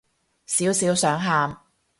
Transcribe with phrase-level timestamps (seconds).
[0.47, 1.55] 少少想喊